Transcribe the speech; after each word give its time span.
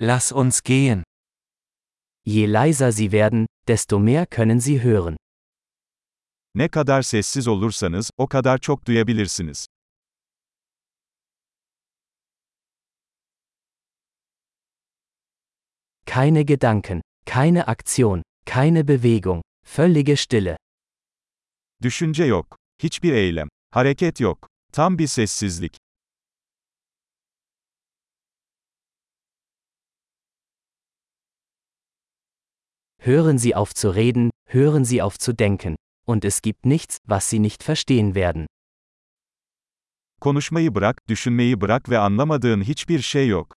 Lass 0.00 0.32
uns 0.32 0.62
gehen. 0.62 1.02
Je 2.24 2.46
leiser 2.46 2.92
Sie 2.92 3.10
werden, 3.10 3.46
desto 3.66 3.98
mehr 3.98 4.26
können 4.26 4.60
Sie 4.60 4.80
hören. 4.82 5.16
Ne 6.54 6.68
kadar 6.68 7.02
sessiz 7.02 7.48
olursanız, 7.48 8.10
o 8.16 8.26
kadar 8.28 8.58
çok 8.58 8.86
duyabilirsiniz. 8.86 9.66
Keine 16.06 16.42
Gedanken, 16.44 17.00
keine 17.26 17.64
Aktion, 17.68 18.22
keine 18.46 18.84
Bewegung, 18.84 19.42
völlige 19.64 20.16
Stille. 20.16 20.56
Düşünce 21.82 22.24
yok. 22.24 22.56
Hiçbir 22.82 23.12
eylem. 23.12 23.48
Hareket 23.70 24.20
yok. 24.20 24.48
Tam 24.72 24.98
bir 24.98 25.06
sessizlik. 25.06 25.76
Hören 33.00 33.38
Sie 33.38 33.54
auf 33.54 33.74
zu 33.74 33.90
reden, 33.90 34.30
hören 34.46 34.84
Sie 34.84 35.00
auf 35.02 35.18
zu 35.18 35.32
denken. 35.32 35.76
Und 36.06 36.24
es 36.24 36.42
gibt 36.42 36.66
nichts, 36.66 36.98
was 37.04 37.30
Sie 37.30 37.38
nicht 37.38 37.62
verstehen 37.62 38.14
werden. 38.14 38.46
Konuşmayı 40.20 40.74
bırak, 40.74 41.08
düşünmeyi 41.08 41.60
bırak 41.60 41.88
ve 41.88 41.98
anlamadığın 41.98 42.62
hiçbir 42.62 42.98
şey 43.02 43.28
yok. 43.28 43.54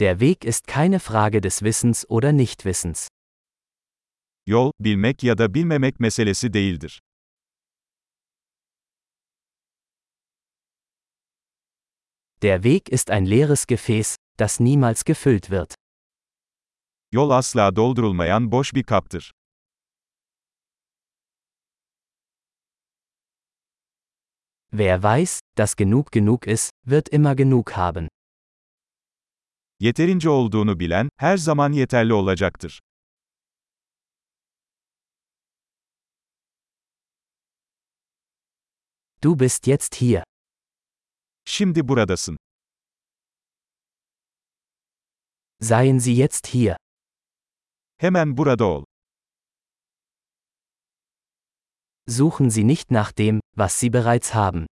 Der 0.00 0.20
Weg 0.20 0.44
ist 0.44 0.66
keine 0.66 0.98
Frage 0.98 1.42
des 1.42 1.60
Wissens 1.60 2.04
oder 2.08 2.32
Nichtwissens. 2.32 3.08
Yol, 4.46 4.72
bilmek 4.80 5.22
ya 5.22 5.38
da 5.38 5.54
bilmemek 5.54 6.00
meselesi 6.00 6.52
değildir. 6.52 7.00
Der 12.42 12.64
Weg 12.64 12.88
ist 12.88 13.10
ein 13.10 13.24
leeres 13.24 13.68
Gefäß, 13.68 14.16
das 14.36 14.58
niemals 14.58 15.04
gefüllt 15.04 15.50
wird. 15.50 15.74
Yol 17.12 17.30
asla 17.30 17.76
doldurulmayan 17.76 18.52
boş 18.52 18.74
bir 18.74 18.82
kaptır. 18.82 19.30
Wer 24.72 25.02
weiß, 25.02 25.40
dass 25.56 25.76
genug 25.76 26.10
genug 26.10 26.46
ist, 26.46 26.70
wird 26.84 27.08
immer 27.12 27.36
genug 27.36 27.76
haben. 27.76 28.08
Yeterince 29.80 30.30
olduğunu 30.30 30.80
bilen, 30.80 31.08
her 31.18 31.36
zaman 31.36 31.72
yeterli 31.72 32.12
olacaktır. 32.14 32.80
Du 39.22 39.38
bist 39.38 39.66
jetzt 39.66 39.94
hier. 39.94 40.24
Şimdi 41.54 41.88
buradasın. 41.88 42.36
Seien 45.60 45.98
Sie 45.98 46.16
jetzt 46.16 46.46
hier. 46.46 46.76
Hemen 47.98 48.36
burada 48.36 48.64
ol. 48.64 48.84
Suchen 52.08 52.48
Sie 52.50 52.66
nicht 52.68 52.90
nach 52.90 53.12
dem, 53.18 53.40
was 53.56 53.80
Sie 53.80 53.92
bereits 53.92 54.34
haben. 54.34 54.66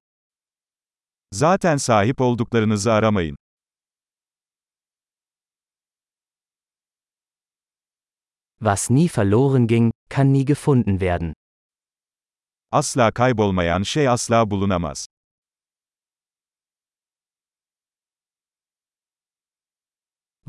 Zaten 1.32 1.76
sahip 1.76 2.20
olduklarınızı 2.20 2.92
aramayın. 2.92 3.36
Was 8.58 8.90
nie 8.90 9.08
verloren 9.08 9.66
ging, 9.66 9.92
kann 10.08 10.32
nie 10.32 10.44
gefunden 10.44 11.00
werden. 11.00 11.34
Asla 12.72 13.12
kaybolmayan 13.12 13.82
şey 13.82 14.08
asla 14.08 14.50
bulunamaz. 14.50 15.06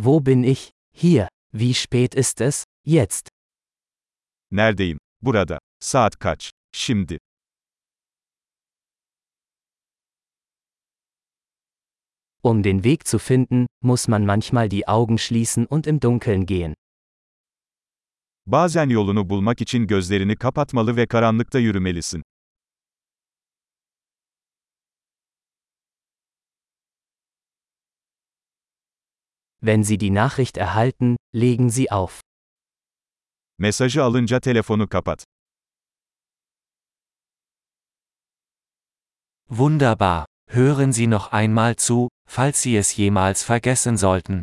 Wo 0.04 0.20
bin 0.20 0.44
ich? 0.44 0.72
Hier. 0.96 1.28
Wie 1.54 1.74
spät 1.76 2.16
ist 2.16 2.42
es? 2.42 2.64
Jetzt. 2.84 3.30
Neredeyim? 4.52 4.98
Burada. 5.22 5.59
Saat 5.80 6.20
kaç? 6.20 6.50
Şimdi. 6.75 7.18
Um 12.44 12.64
den 12.64 12.84
Weg 12.84 13.06
zu 13.06 13.20
finden, 13.20 13.68
muss 13.84 14.08
man 14.08 14.25
manchmal 14.25 14.70
die 14.70 14.88
Augen 14.88 15.18
schließen 15.20 15.68
und 15.68 15.86
im 15.86 16.00
Dunkeln 16.00 16.46
gehen. 16.46 16.74
Bazen 18.46 18.90
yolunu 18.90 19.30
bulmak 19.30 19.62
için 19.62 19.88
gözlerini 19.88 20.36
kapatmalı 20.36 20.96
ve 20.96 21.08
karanlıkta 21.08 21.59
yürümelisin. 21.59 22.24
Wenn 29.64 29.84
Sie 29.84 29.98
die 30.00 30.10
Nachricht 30.10 30.58
erhalten, 30.58 31.18
legen 31.32 31.70
Sie 31.70 31.92
auf. 31.92 32.22
Mesajı 33.60 34.04
alınca 34.04 34.40
telefonu 34.40 34.88
kapat. 34.88 35.24
Wunderbar. 39.50 40.26
Hören 40.50 40.92
Sie 40.92 41.08
noch 41.08 41.32
einmal 41.32 41.76
zu, 41.76 42.10
falls 42.28 42.62
Sie 42.62 42.76
es 42.76 42.96
jemals 42.98 43.44
vergessen 43.44 43.98
sollten. 43.98 44.42